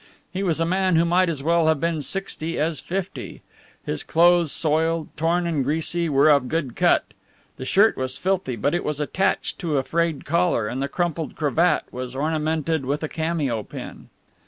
He 0.33 0.41
was 0.41 0.59
a 0.59 0.65
man 0.65 0.95
who 0.95 1.05
might 1.05 1.29
as 1.29 1.43
well 1.43 1.67
have 1.67 1.79
been 1.79 2.01
sixty 2.01 2.57
as 2.57 2.79
fifty. 2.79 3.43
His 3.85 4.01
clothes 4.01 4.51
soiled, 4.51 5.09
torn 5.15 5.45
and 5.45 5.63
greasy, 5.63 6.09
were 6.09 6.27
of 6.27 6.47
good 6.47 6.75
cut. 6.75 7.05
The 7.57 7.65
shirt 7.65 7.95
was 7.97 8.17
filthy, 8.17 8.55
but 8.55 8.73
it 8.73 8.83
was 8.83 8.99
attached 8.99 9.59
to 9.59 9.77
a 9.77 9.83
frayed 9.83 10.25
collar, 10.25 10.67
and 10.67 10.81
the 10.81 10.89
crumpled 10.89 11.35
cravat 11.35 11.83
was 11.91 12.15
ornamented 12.15 12.83
with 12.83 13.03
a 13.03 13.07
cameo 13.07 13.61
pin. 13.61 14.09